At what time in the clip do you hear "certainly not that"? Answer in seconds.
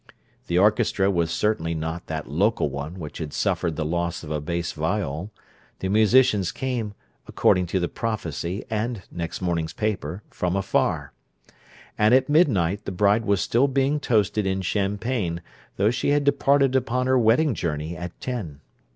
1.29-2.27